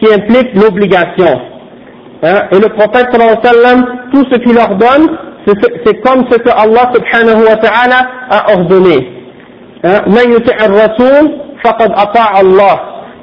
qui 0.00 0.12
implique 0.12 0.54
l'obligation. 0.54 1.40
Hein? 2.22 2.42
Et 2.52 2.58
le 2.58 2.68
prophète 2.68 3.08
sallallahu 3.12 3.36
alayhi 3.36 3.46
wa 3.46 3.52
sallam, 3.52 3.86
tout 4.12 4.24
ce 4.30 4.38
qu'il 4.38 4.58
ordonne, 4.58 5.16
c'est 5.84 6.00
comme 6.02 6.24
ce 6.30 6.36
que 6.38 6.50
Allah 6.50 6.92
subhanahu 6.94 7.44
wa 7.48 7.56
ta'ala 7.56 8.06
a 8.30 8.52
ordonné. 8.54 9.12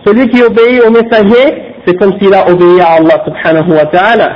Celui 0.06 0.30
qui 0.30 0.44
obéit 0.44 0.82
au 0.86 0.92
messager, 0.92 1.74
c'est 1.86 1.96
comme 1.98 2.14
s'il 2.20 2.34
a 2.34 2.50
obéi 2.50 2.82
à 2.82 2.94
Allah 3.00 3.24
subhanahu 3.26 3.72
wa 3.74 3.86
ta'ala. 3.86 4.30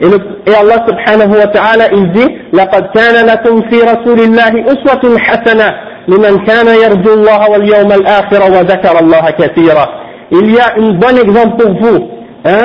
Et, 0.00 0.06
et 0.46 0.54
Allah 0.54 0.86
subhanahu 0.88 1.36
wa 1.38 1.46
ta'ala, 1.48 1.84
il 1.92 2.12
dit, 2.12 2.28
لَقَدْ 2.52 2.84
كَانَ 2.94 3.26
لَكُمْ 3.26 3.62
فِي 3.68 3.78
رَسُولِ 3.82 4.18
اللَّهِ 4.20 4.52
أُسْوَةٌ 4.72 5.18
حَسَنَةٌ 5.18 5.74
لمن 6.08 6.44
كان 6.46 6.66
يرجو 6.66 7.12
الله 7.14 7.50
واليوم 7.50 7.92
الآخر 7.92 8.42
وذكر 8.42 9.00
الله 9.00 9.30
كثيرا. 9.30 9.86
Il 10.30 10.50
y 10.54 10.58
a 10.58 10.76
une 10.78 10.98
bonne 10.98 11.18
exemple 11.18 11.56
pour 11.62 11.72
vous, 11.82 12.08
hein, 12.44 12.62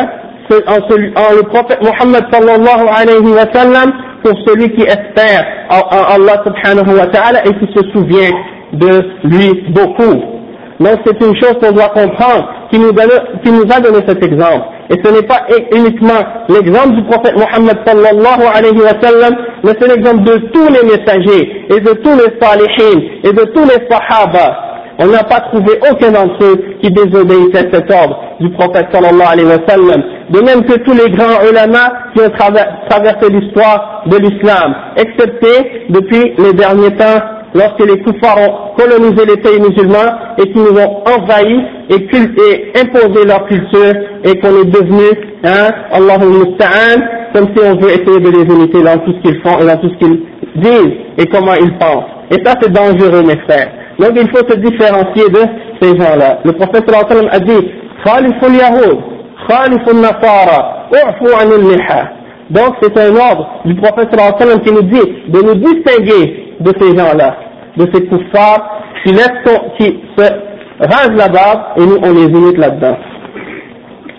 en, 0.67 0.73
en 0.73 1.35
le 1.35 1.43
prophète 1.43 1.79
Muhammad 1.81 2.23
sallallahu 2.31 2.85
alayhi 2.87 3.31
wa 3.33 3.51
sallam, 3.53 3.91
pour 4.23 4.33
celui 4.47 4.69
qui 4.75 4.83
espère 4.83 5.45
en 5.69 6.15
Allah 6.15 6.43
subhanahu 6.45 6.97
wa 6.99 7.07
ta'ala 7.07 7.39
et 7.45 7.53
qui 7.59 7.67
se 7.75 7.81
souvient 7.91 8.31
de 8.73 8.91
lui 9.23 9.63
beaucoup. 9.69 10.21
Donc 10.79 10.99
c'est 11.05 11.19
une 11.25 11.35
chose 11.35 11.55
qu'on 11.61 11.71
doit 11.71 11.89
comprendre, 11.89 12.47
qui 12.71 12.79
nous, 12.79 12.91
donne, 12.91 13.09
qui 13.43 13.51
nous 13.51 13.63
a 13.75 13.79
donné 13.79 13.99
cet 14.07 14.23
exemple. 14.23 14.65
Et 14.91 14.99
ce 15.01 15.09
n'est 15.09 15.25
pas 15.25 15.45
uniquement 15.73 16.19
l'exemple 16.49 16.95
du 16.95 17.03
prophète 17.03 17.37
Mohammed 17.37 17.77
sallallahu 17.85 18.43
alayhi 18.53 18.81
wa 18.81 19.01
sallam, 19.01 19.33
mais 19.63 19.71
c'est 19.79 19.87
l'exemple 19.87 20.23
de 20.23 20.37
tous 20.51 20.67
les 20.67 20.83
messagers, 20.83 21.65
et 21.69 21.79
de 21.79 21.93
tous 22.03 22.11
les 22.11 22.37
salihin, 22.41 22.99
et 23.23 23.31
de 23.31 23.43
tous 23.53 23.63
les 23.63 23.87
sahaba. 23.89 24.67
On 24.99 25.07
n'a 25.07 25.23
pas 25.23 25.39
trouvé 25.49 25.79
aucun 25.89 26.11
d'entre 26.11 26.43
eux 26.43 26.75
qui 26.81 26.91
désobéissait 26.91 27.69
à 27.69 27.73
cet 27.73 27.89
ordre 27.89 28.19
du 28.41 28.49
prophète 28.51 28.87
sallallahu 28.91 29.27
alayhi 29.31 29.47
wa 29.47 29.65
sallam. 29.65 30.03
De 30.29 30.41
même 30.41 30.65
que 30.65 30.77
tous 30.79 30.93
les 30.93 31.09
grands 31.11 31.41
ulama 31.49 31.93
qui 32.13 32.21
ont 32.21 32.29
traversé 32.89 33.29
l'histoire 33.29 34.03
de 34.07 34.17
l'islam, 34.17 34.75
excepté 34.97 35.85
depuis 35.89 36.33
les 36.37 36.51
derniers 36.51 36.95
temps 36.97 37.40
lorsque 37.53 37.79
les 37.79 38.01
koufars 38.01 38.37
ont 38.37 38.75
colonisé 38.77 39.25
les 39.25 39.37
pays 39.37 39.59
musulmans 39.59 40.11
et 40.37 40.43
qu'ils 40.51 40.61
nous 40.61 40.77
ont 40.79 41.03
envahis 41.05 41.61
et, 41.89 41.95
et 41.95 42.79
imposé 42.79 43.25
leur 43.25 43.45
culture 43.45 43.93
et 44.23 44.39
qu'on 44.39 44.61
est 44.61 44.71
devenu, 44.71 45.09
hein, 45.43 45.69
musta'an, 45.99 47.01
comme 47.33 47.47
si 47.55 47.63
on 47.63 47.75
veut 47.75 47.91
essayer 47.91 48.19
de 48.19 48.29
les 48.29 48.53
imiter 48.55 48.81
dans 48.83 48.97
tout 48.99 49.13
ce 49.13 49.21
qu'ils 49.29 49.41
font 49.41 49.59
et 49.59 49.65
dans 49.65 49.77
tout 49.77 49.89
ce 49.89 49.97
qu'ils 49.97 50.21
disent 50.55 50.93
et 51.17 51.25
comment 51.27 51.53
ils 51.53 51.77
pensent. 51.77 52.11
Et 52.31 52.45
ça 52.45 52.53
c'est 52.61 52.71
dangereux 52.71 53.23
mes 53.23 53.37
frères. 53.47 53.71
Donc 53.99 54.11
il 54.15 54.29
faut 54.29 54.47
se 54.47 54.55
différencier 54.57 55.29
de 55.29 55.41
ces 55.81 55.89
gens-là. 55.97 56.39
Le 56.45 56.53
prophète 56.53 56.89
sallallahu 56.89 57.29
a 57.31 57.39
dit, 57.39 57.67
Khaliful 58.05 58.55
Yahoud, 58.55 58.99
Khaliful 59.47 60.01
Nasara, 60.01 60.87
U'fu 60.91 61.33
anil. 61.39 61.77
Donc 62.51 62.75
c'est 62.81 62.97
un 62.97 63.15
ordre 63.15 63.47
du 63.65 63.75
prophète 63.75 64.09
sallam 64.13 64.59
qui 64.61 64.73
nous 64.73 64.81
dit 64.81 65.29
de 65.29 65.41
nous 65.41 65.55
distinguer 65.55 66.50
de 66.61 66.73
ces 66.79 66.97
gens-là, 66.97 67.35
de 67.77 67.87
ces 67.93 68.05
kuffars 68.07 68.81
qui, 69.03 69.13
qui 69.79 69.99
se 70.17 70.23
rasent 70.79 71.17
la 71.17 71.27
barbe 71.27 71.61
et 71.77 71.81
nous 71.81 71.97
on 72.03 72.13
les 72.13 72.25
imite 72.25 72.57
là-dedans. 72.57 72.97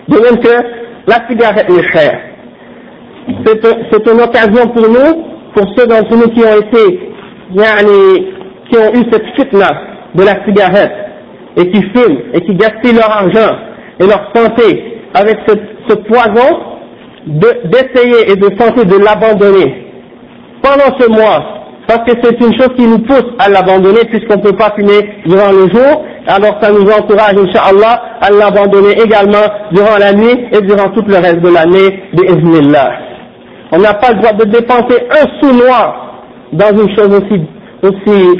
De 0.07 0.17
même 0.19 0.39
que 0.39 0.83
la 1.07 1.27
cigarette 1.29 1.69
est 1.69 1.91
chère. 1.91 2.19
C'est 3.47 4.11
une 4.11 4.21
occasion 4.21 4.67
pour 4.73 4.87
nous, 4.89 5.23
pour 5.55 5.65
ceux 5.77 5.87
d'entre 5.87 6.15
nous 6.15 6.29
qui 6.33 6.41
ont 6.41 6.59
été, 6.59 6.99
qui 7.53 8.77
ont 8.77 8.93
eu 8.93 9.05
cette 9.11 9.25
fitna 9.35 9.69
de 10.13 10.23
la 10.23 10.43
cigarette 10.45 10.91
et 11.57 11.71
qui 11.71 11.81
fument 11.81 12.19
et 12.33 12.41
qui 12.41 12.55
gaspillent 12.55 12.95
leur 12.95 13.09
argent 13.09 13.55
et 13.99 14.05
leur 14.05 14.31
santé 14.35 14.99
avec 15.13 15.37
ce 15.87 15.95
poison, 15.95 16.59
d'essayer 17.25 18.31
et 18.31 18.35
de 18.35 18.49
tenter 18.57 18.85
de 18.85 18.97
l'abandonner 18.97 19.83
pendant 20.61 20.97
ce 20.97 21.09
mois, 21.09 21.62
parce 21.87 22.03
que 22.09 22.17
c'est 22.23 22.39
une 22.39 22.53
chose 22.57 22.69
qui 22.77 22.87
nous 22.87 22.99
pousse 22.99 23.25
à 23.39 23.49
l'abandonner 23.49 24.05
puisqu'on 24.09 24.37
ne 24.37 24.43
peut 24.43 24.55
pas 24.55 24.73
fumer 24.75 25.21
durant 25.25 25.51
le 25.51 25.67
jour, 25.73 26.05
alors 26.27 26.57
ça 26.61 26.71
nous 26.71 26.89
encourage, 26.89 27.35
Inch'Allah, 27.37 28.01
à 28.21 28.29
l'abandonner 28.31 28.93
également 29.03 29.45
durant 29.71 29.97
la 29.99 30.13
nuit 30.13 30.47
et 30.53 30.61
durant 30.61 30.89
tout 30.89 31.03
le 31.05 31.15
reste 31.15 31.41
de 31.41 31.49
l'année, 31.53 32.03
de 32.13 32.23
On 33.73 33.79
n'a 33.79 33.93
pas 33.95 34.11
le 34.13 34.19
droit 34.21 34.33
de 34.33 34.45
dépenser 34.45 35.03
un 35.11 35.41
sou 35.41 35.53
noir 35.53 36.21
dans 36.53 36.69
une 36.69 36.95
chose 36.95 37.19
aussi, 37.19 37.41
aussi 37.81 38.39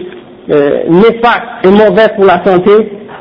euh, 0.49 0.83
néfaste 0.89 1.65
et 1.65 1.69
mauvaise 1.69 2.11
pour 2.15 2.25
la 2.25 2.43
santé 2.45 2.71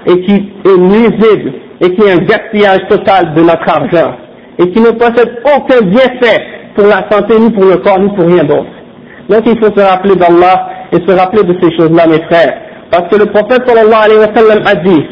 et 0.07 0.21
qui 0.21 0.53
est 0.65 0.79
nuisible 0.79 1.53
et 1.81 1.95
qui 1.95 2.03
est 2.03 2.13
un 2.13 2.25
gaspillage 2.25 2.87
total 2.89 3.35
de 3.35 3.43
notre 3.43 3.69
argent 3.69 4.15
et 4.59 4.71
qui 4.71 4.81
ne 4.81 4.91
possède 4.91 5.41
aucun 5.45 5.85
bienfait 5.85 6.43
pour 6.77 6.87
la 6.87 7.09
santé, 7.11 7.39
ni 7.39 7.51
pour 7.51 7.65
le 7.65 7.77
corps, 7.79 7.99
ni 7.99 8.09
pour 8.15 8.27
rien 8.27 8.45
d'autre. 8.45 8.67
Donc 9.29 9.43
il 9.47 9.59
faut 9.59 9.73
se 9.77 9.81
rappeler 9.85 10.17
d'Allah 10.17 10.69
et 10.93 10.97
se 10.97 11.17
rappeler 11.17 11.43
de 11.45 11.57
ces 11.63 11.77
choses-là, 11.77 12.07
mes 12.07 12.23
frères. 12.25 12.55
Parce 12.91 13.09
que 13.09 13.17
le 13.17 13.27
prophète 13.27 13.67
sallallahu 13.67 14.05
alayhi 14.05 14.21
wa 14.21 14.35
sallam 14.35 14.63
a 14.67 14.75
dit 14.75 15.03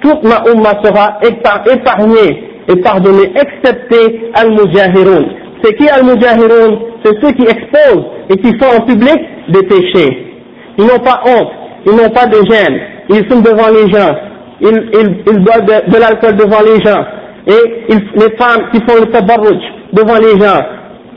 Toute 0.00 0.22
ma 0.24 0.42
umma 0.50 0.70
sera 0.82 1.18
épargnée 1.22 2.48
et 2.68 2.76
pardonnée, 2.82 3.32
excepté 3.34 4.30
al-mujahiroun. 4.34 5.26
C'est 5.62 5.74
qui 5.74 5.88
al-mujahiroun 5.88 6.78
C'est 7.04 7.14
ceux 7.20 7.32
qui 7.32 7.42
exposent 7.42 8.04
et 8.30 8.36
qui 8.36 8.56
font 8.58 8.76
en 8.76 8.84
public 8.86 9.18
des 9.48 9.62
péchés. 9.64 10.34
Ils 10.78 10.84
n'ont 10.84 11.00
pas 11.02 11.20
honte, 11.26 11.50
ils 11.86 11.92
n'ont 11.92 12.10
pas 12.10 12.26
de 12.26 12.36
gêne, 12.48 12.80
ils 13.08 13.28
sont 13.28 13.40
devant 13.40 13.68
les 13.68 13.90
gens, 13.90 14.14
ils, 14.60 14.90
ils, 14.94 15.16
ils 15.32 15.44
boivent 15.44 15.64
de, 15.64 15.90
de 15.90 15.98
l'alcool 15.98 16.36
devant 16.36 16.60
les 16.60 16.80
gens, 16.84 17.04
et 17.48 17.94
les 18.14 18.36
femmes 18.36 18.70
qui 18.72 18.80
font 18.80 19.00
le 19.00 19.10
tabarruj 19.10 19.58
devant 19.92 20.16
les 20.16 20.38
gens 20.40 20.60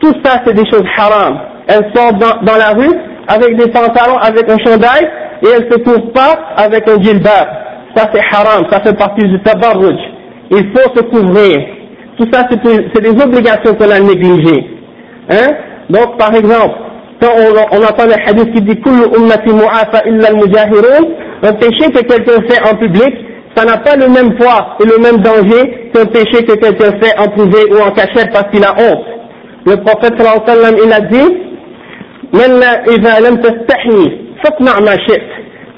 tout 0.02 0.14
ça 0.24 0.42
c'est 0.46 0.54
des 0.54 0.66
choses 0.70 0.86
haram 0.98 1.52
elles 1.68 1.92
sortent 1.96 2.20
dans, 2.20 2.58
la 2.58 2.70
rue 2.72 2.96
avec 3.28 3.56
des 3.56 3.72
pantalons, 3.72 4.18
avec 4.18 4.50
un 4.50 4.58
chandail, 4.58 5.10
et 5.42 5.48
elles 5.48 5.68
ne 5.68 5.72
se 5.72 5.78
couvrent 5.80 6.12
pas 6.12 6.34
avec 6.58 6.88
un 6.90 7.02
djilbab. 7.02 7.48
Ça 7.96 8.10
c'est 8.14 8.20
haram, 8.20 8.66
ça 8.70 8.82
fait 8.82 8.98
partie 8.98 9.28
du 9.28 9.40
tabarruj. 9.42 9.98
Il 10.50 10.70
faut 10.74 10.96
se 10.96 11.02
couvrir. 11.04 11.66
Tout 12.18 12.28
ça 12.32 12.48
c'est 12.50 13.02
des 13.02 13.24
obligations 13.24 13.74
qu'on 13.76 13.90
a 13.90 14.00
négligées. 14.00 14.70
Hein? 15.30 15.48
Donc 15.90 16.18
par 16.18 16.34
exemple, 16.36 16.76
quand 17.22 17.32
on, 17.38 17.78
on 17.78 17.84
entend 17.84 18.06
le 18.06 18.14
hadith 18.28 18.54
qui 18.54 18.62
dit 18.62 18.82
Kullu 18.82 19.04
ummati 19.18 19.54
mu'afa 19.54 20.08
illa 20.08 20.28
al-mujahirun, 20.30 21.08
un 21.44 21.54
péché 21.54 21.92
que 21.92 22.02
quelqu'un 22.04 22.42
fait 22.50 22.62
en 22.70 22.76
public, 22.76 23.14
ça 23.62 23.68
n'a 23.68 23.78
pas 23.78 23.96
le 23.96 24.08
même 24.08 24.36
poids 24.38 24.76
et 24.80 24.86
le 24.86 24.98
même 24.98 25.18
danger 25.22 25.92
qu'un 25.94 26.06
péché 26.06 26.44
que 26.44 26.54
quelqu'un 26.54 27.00
fait 27.00 27.16
en 27.20 27.30
privé 27.30 27.72
ou 27.72 27.76
en 27.78 27.92
cachette 27.92 28.32
parce 28.34 28.50
qu'il 28.52 28.66
a 28.66 28.74
honte. 28.74 29.06
Le 29.68 29.76
prophète 29.78 30.16
sallam, 30.20 30.76
il 30.84 30.92
a 30.92 31.02
dit 31.02 31.32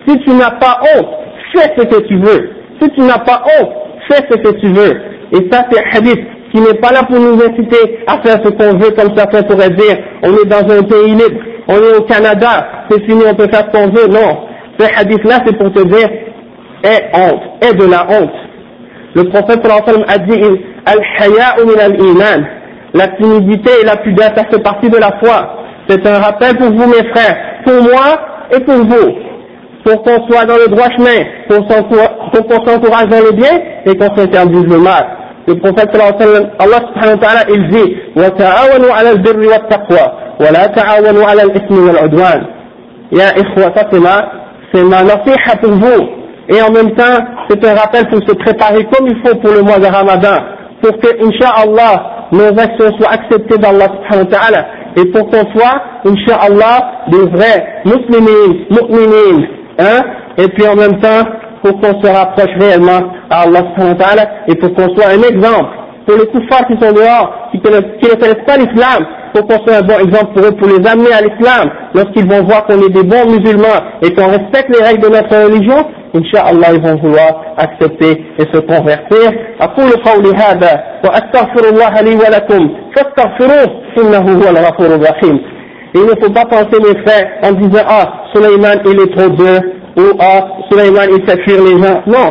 si 0.07 0.19
tu 0.19 0.29
n'as 0.31 0.51
pas 0.51 0.79
honte, 0.95 1.09
fais 1.53 1.73
ce 1.77 1.83
que 1.83 1.99
tu 2.07 2.17
veux. 2.19 2.51
Si 2.81 2.89
tu 2.91 3.01
n'as 3.01 3.19
pas 3.19 3.43
honte, 3.59 3.69
fais 4.07 4.23
ce 4.29 4.37
que 4.37 4.59
tu 4.59 4.67
veux. 4.67 4.93
Et 5.33 5.49
ça, 5.51 5.65
c'est 5.69 5.79
un 5.79 5.97
hadith 5.97 6.21
qui 6.53 6.61
n'est 6.61 6.79
pas 6.79 6.91
là 6.93 7.03
pour 7.03 7.19
nous 7.19 7.35
inciter 7.35 7.99
à 8.07 8.21
faire 8.21 8.39
ce 8.45 8.49
qu'on 8.49 8.77
veut, 8.77 8.91
comme 8.91 9.17
certains 9.17 9.43
pourraient 9.43 9.71
dire. 9.71 9.97
On 10.21 10.31
est 10.31 10.45
dans 10.45 10.73
un 10.73 10.83
pays 10.83 11.15
libre, 11.15 11.41
on 11.67 11.75
est 11.75 11.97
au 11.97 12.03
Canada, 12.03 12.85
c'est 12.89 13.03
fini, 13.03 13.23
on 13.29 13.35
peut 13.35 13.49
faire 13.51 13.67
ce 13.67 13.77
qu'on 13.77 13.87
veut. 13.87 14.07
Non. 14.07 14.47
Ce 14.79 14.85
hadith-là, 14.85 15.39
c'est 15.45 15.57
pour 15.57 15.73
te 15.73 15.81
dire, 15.83 16.09
aie 16.84 17.10
honte, 17.14 17.42
aie 17.62 17.74
de 17.74 17.84
la 17.86 18.06
honte. 18.08 18.32
Le 19.14 19.24
prophète 19.30 19.66
sallallahu 19.66 20.04
a 20.08 20.18
dit, 20.18 20.42
al-haya'u 20.86 21.66
min 21.66 21.80
al-iman. 21.84 22.46
La 22.94 23.08
timidité 23.08 23.70
et 23.82 23.84
la 23.84 23.96
pudeur, 23.96 24.30
ça 24.36 24.44
fait 24.50 24.62
partie 24.62 24.88
de 24.88 24.96
la 24.96 25.18
foi. 25.22 25.56
C'est 25.88 26.06
un 26.06 26.18
rappel 26.20 26.56
pour 26.56 26.68
vous 26.70 26.86
mes 26.88 27.08
frères, 27.14 27.36
pour 27.64 27.82
moi 27.82 28.46
et 28.50 28.60
pour 28.60 28.76
vous, 28.76 29.12
pour 29.84 30.02
qu'on 30.02 30.26
soit 30.28 30.44
dans 30.44 30.56
le 30.56 30.68
droit 30.68 30.88
chemin, 30.96 31.24
pour 31.48 31.66
qu'on 31.66 32.66
s'encourage 32.66 33.08
dans 33.08 33.24
le 33.24 33.32
bien 33.32 33.58
et 33.86 33.96
qu'on 33.96 34.14
s'interdise 34.14 34.66
le 34.66 34.78
mal. 34.78 35.06
Le 35.46 35.54
prophète 35.56 35.88
sallallahu 35.92 36.14
alayhi 36.14 36.30
wa 36.30 36.34
sallam, 36.34 36.50
Allah 36.58 36.80
subhanahu 36.88 37.20
wa 37.20 37.26
ta'ala, 37.26 37.40
il 37.48 37.68
dit 37.68 37.96
وَتَعَاوَنُوا 38.16 38.92
عَلَى 38.92 39.10
الْبِرِّ 39.12 39.38
وَالتَّقْوَى 39.46 40.06
وَلَا 40.40 40.66
تَعَاوَنُوا 40.66 41.24
عَلَى 41.24 41.42
الْإِثْمِ 41.42 41.74
وَالْعُدْوَانِ 41.88 42.40
Ya 43.12 43.28
ikhwa, 43.38 43.72
ça 43.74 43.86
c'est 43.90 43.98
ma, 43.98 44.30
c'est 44.74 44.84
ma 44.84 45.02
nasiha 45.02 45.56
pour 45.62 45.70
vous. 45.72 46.08
et 46.49 46.61
en 46.61 46.71
même 46.71 46.93
temps, 46.95 47.17
c'est 47.49 47.63
un 47.65 47.75
rappel 47.75 48.07
pour 48.09 48.19
se 48.27 48.35
préparer 48.35 48.85
comme 48.85 49.07
il 49.07 49.17
faut 49.25 49.35
pour 49.37 49.53
le 49.53 49.61
mois 49.61 49.79
de 49.79 49.85
Ramadan, 49.85 50.43
pour 50.81 50.97
que, 50.99 51.07
Inch'Allah, 51.25 52.27
nos 52.31 52.59
actions 52.59 52.97
soient 52.97 53.11
acceptées 53.11 53.57
d'Allah 53.57 53.85
subhanahu 53.85 54.27
ta'ala 54.27 54.65
et 54.97 55.05
pour 55.05 55.29
qu'on 55.29 55.45
soit, 55.51 55.81
Inch'Allah, 56.05 57.05
des 57.07 57.25
vrais 57.29 57.81
musulmans, 57.85 58.65
mu'minines, 58.69 59.47
hein, 59.79 60.01
et 60.37 60.47
puis 60.49 60.67
en 60.67 60.75
même 60.75 60.99
temps, 60.99 61.23
pour 61.63 61.79
qu'on 61.79 62.01
se 62.01 62.07
rapproche 62.11 62.53
réellement 62.59 63.13
à 63.29 63.43
Allah 63.43 63.63
et 64.47 64.55
pour 64.55 64.73
qu'on 64.73 64.93
soit 64.95 65.11
un 65.11 65.21
exemple 65.21 65.83
pour 66.05 66.17
les 66.17 66.27
kuffars 66.27 66.67
qui 66.67 66.73
sont 66.73 66.91
dehors, 66.91 67.49
qui 67.51 67.57
ne 67.57 68.15
connaissent 68.15 68.45
pas 68.45 68.57
l'islam, 68.57 69.05
pour 69.33 69.47
qu'on 69.47 69.65
soit 69.65 69.77
un 69.77 69.81
bon 69.81 69.99
exemple 69.99 70.33
pour 70.33 70.45
eux, 70.45 70.51
pour 70.51 70.67
les 70.67 70.85
amener 70.87 71.13
à 71.13 71.21
l'islam, 71.21 71.69
lorsqu'ils 71.93 72.27
vont 72.27 72.43
voir 72.43 72.65
qu'on 72.65 72.81
est 72.81 72.89
des 72.89 73.03
bons 73.03 73.25
musulmans 73.31 73.79
et 74.01 74.13
qu'on 74.13 74.27
respecte 74.27 74.75
les 74.75 74.85
règles 74.85 75.03
de 75.03 75.09
notre 75.09 75.35
religion, 75.45 75.85
Inch'Allah, 76.14 76.68
ils 76.74 76.80
vont 76.80 76.96
vouloir 76.96 77.42
accepter 77.56 78.24
et 78.38 78.46
se 78.52 78.60
convertir. 78.60 79.32
أقول 79.60 79.90
قولي 79.90 80.32
هذا 80.36 80.84
وأستغفر 81.04 81.68
الله 81.72 82.00
لي 82.00 82.14
ولكم 82.16 82.70
فاستغفروه 82.96 83.82
إنه 83.98 84.32
هو 84.32 84.50
الغفور 84.50 84.94
الرحيم. 84.94 85.40
Il 85.94 86.02
ne 86.02 86.14
faut 86.20 86.32
pas 86.32 86.44
penser 86.44 86.78
mes 86.86 87.00
frères 87.02 87.28
en 87.42 87.52
disant 87.52 87.84
ah 87.88 88.24
Suleiman 88.34 88.76
il 88.84 89.00
est 89.00 89.16
trop 89.16 89.30
dur 89.30 89.60
ou 89.96 90.16
ah 90.20 90.40
Suleiman 90.70 91.06
il 91.10 91.24
fait 91.26 91.40
fuir 91.42 91.62
les 91.64 91.82
gens. 91.82 92.02
Non, 92.06 92.28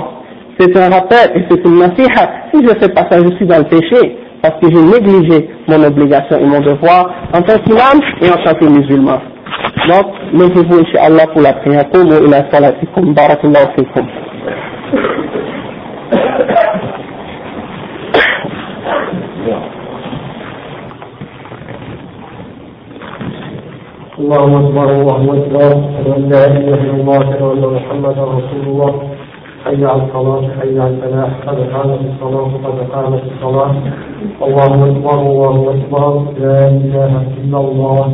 c'est 0.60 0.78
un 0.78 0.90
rappel 0.90 1.32
et 1.36 1.44
c'est 1.50 1.66
une 1.68 1.80
nasiha. 1.80 2.26
Si 2.54 2.64
je 2.64 2.74
fais 2.80 2.90
pas 2.90 3.08
ça, 3.10 3.18
je 3.20 3.36
suis 3.36 3.46
dans 3.46 3.58
le 3.58 3.66
péché 3.66 4.18
parce 4.42 4.60
que 4.62 4.70
j'ai 4.70 4.82
négligé 4.82 5.50
mon 5.68 5.84
obligation 5.84 6.38
et 6.38 6.46
mon 6.46 6.62
devoir 6.62 7.10
en 7.34 7.42
tant 7.42 7.58
qu'imam 7.60 8.00
et 8.22 8.30
en 8.30 8.44
tant 8.44 8.54
que 8.54 8.66
musulman. 8.66 9.20
Donc, 9.89 10.07
levez-vous, 10.33 10.79
Inch'Allah, 10.81 11.27
pour 11.33 11.43
la 11.43 11.55
prière. 11.55 11.89
Qumu 11.91 12.27
ila 12.27 12.51
salatikum. 12.51 13.15
Barakallahu 13.15 13.73
fikum. 13.77 14.07
اللهم 24.19 24.55
اكبر 24.65 24.87
اللهم 24.91 25.29
اكبر 25.39 25.67
اشهد 25.67 26.07
ان 26.17 26.23
لا 26.33 26.45
اله 26.47 26.75
الا 26.85 26.95
الله 27.01 27.19
اشهد 27.19 27.43
ان 27.43 27.65
محمدا 27.77 28.25
رسول 28.39 28.63
الله 28.67 28.93
حي 29.65 29.85
على 29.85 30.03
الصلاة 30.03 30.43
حي 30.61 30.79
على 30.81 30.91
الفلاح 30.95 31.31
قد 31.47 31.59
قامت 31.75 32.01
الصلاة 32.11 32.51
قد 32.65 32.79
قامت 32.95 33.23
الصلاة 33.33 33.73
الله 34.47 34.73
أكبر 34.91 35.15
الله 35.31 35.57
أكبر 35.75 36.25
لا 36.45 36.69
إله 36.69 37.13
إلا 37.45 37.59
الله 37.59 38.13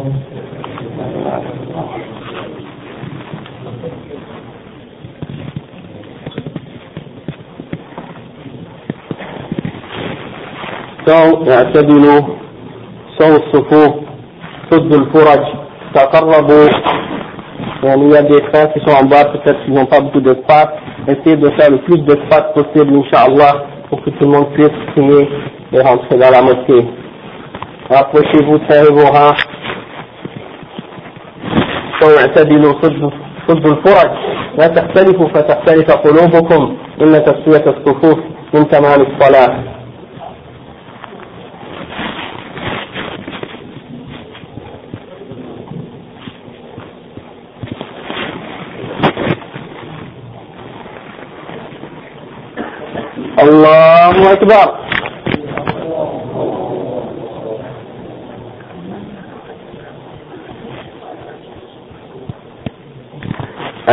سو 11.08 11.52
اعتدلوا 11.52 12.22
سو 13.18 13.36
الصفوف 13.36 13.94
سدوا 14.70 14.98
الفرج 14.98 15.44
تقربوا 15.96 16.68
يعني 17.84 18.08
il 18.08 18.12
y 18.14 18.18
a 18.18 18.24
des 18.24 18.42
frères 18.44 18.72
qui 18.74 18.80
sont 18.80 18.96
en 18.96 19.06
bas, 19.06 19.26
peut-être 19.26 19.62
qu'ils 19.66 19.74
n'ont 19.74 19.86
pas 19.86 20.00
beaucoup 20.00 20.22
d'espace. 20.22 20.70
Essayez 21.08 21.36
de 21.36 21.50
faire 21.58 21.70
le 21.70 21.80
plus 21.80 22.00
d'espace 22.00 22.54
possible, 22.56 22.96
Inch'Allah, 22.96 23.66
pour 23.90 24.02
que 24.04 24.10
tout 24.12 24.24
le 24.24 24.28
monde 24.28 24.50
puisse 24.54 24.78
prier 24.96 25.28
et 25.74 25.82
rentrer 25.82 26.16
dans 26.18 26.32
la 26.32 26.42
mosquée. 26.42 26.86
Rapprochez-vous, 27.90 28.60
serrez 28.70 28.92
vos 28.94 29.06
rangs. 29.06 29.47
ويعتدل 32.03 32.65
صد 32.83 33.11
صد 33.49 33.67
الفرج 33.67 34.11
لا 34.59 34.67
تختلفوا 34.67 35.29
فتختلف 35.29 35.91
قلوبكم. 35.91 36.77
إن 37.03 37.25
تسوية 37.25 37.65
الصفوف 37.67 38.19
من 38.55 38.69
تمام 38.69 39.01
الصلاة. 39.01 39.79
الله 53.43 54.33
أكبر. 54.33 54.88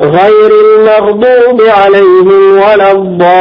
غير 0.00 0.50
المغضوب 0.76 1.60
عليهم 1.60 2.52
ولا 2.52 2.92
الضالين. 2.92 3.40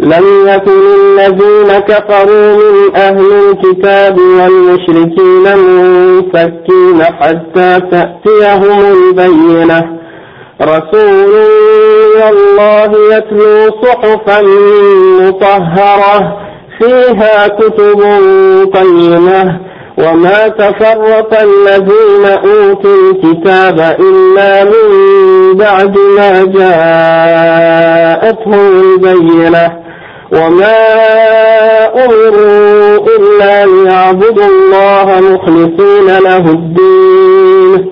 لم 0.00 0.26
يكن 0.46 0.80
الذين 1.00 1.78
كفروا 1.78 2.56
من 2.56 2.96
أهل 2.96 3.26
الكتاب 3.32 4.18
والمشركين 4.18 5.44
منفكين 5.56 7.04
حتى 7.04 7.80
تأتيهم 7.90 8.80
البينة. 8.92 10.01
رسول 10.62 12.22
الله 12.22 12.90
يتلو 13.16 13.70
صحفا 13.82 14.42
مطهرة 15.20 16.36
فيها 16.78 17.48
كتب 17.48 18.00
قيمة 18.74 19.60
وما 19.98 20.48
تفرق 20.48 21.40
الذين 21.40 22.26
أوتوا 22.26 22.96
الكتاب 23.10 23.96
إلا 24.00 24.64
من 24.64 24.88
بعد 25.54 25.98
ما 25.98 26.44
جاءتهم 26.58 27.62
البينة. 28.80 29.82
وما 30.32 30.78
أمروا 32.04 33.06
إلا 33.16 33.66
ليعبدوا 33.66 34.46
الله 34.46 35.20
مخلصين 35.20 36.06
له 36.06 36.44
الدين. 36.50 37.91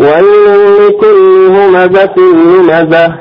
ويل 0.00 0.86
لكل 0.88 1.46
همزة 1.50 2.14
لمزة 2.16 3.14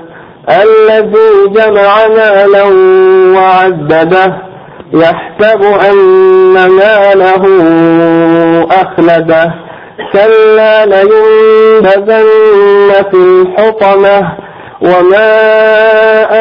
الذي 0.50 1.50
جمع 1.56 2.08
مالا 2.08 2.64
وعدده 3.40 4.38
يحسب 4.94 5.62
أن 5.90 6.54
ماله 6.54 7.46
أخلده 8.72 9.54
كلا 10.14 10.86
لينبذن 10.86 12.26
في 13.12 13.18
الحطمة 13.18 14.38
وما 14.82 15.32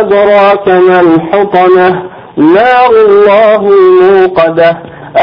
أدراك 0.01 0.68
ما 0.68 1.01
الحطمة 1.01 2.03
نار 2.37 2.90
الله 3.09 3.57
الموقدة 3.57 4.79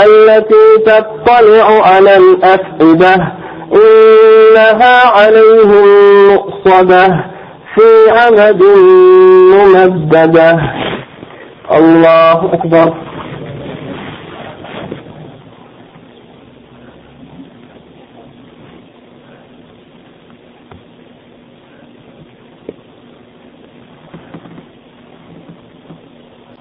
التي 0.06 0.66
تطلع 0.86 1.82
على 1.88 2.18
الأفئدة 2.18 3.16
إنها 3.76 5.08
عليهم 5.08 5.86
مؤصدة 6.30 7.06
في 7.76 8.12
عمد 8.12 8.64
ممددة. 9.54 10.60
الله 11.72 12.54
أكبر. 12.54 12.94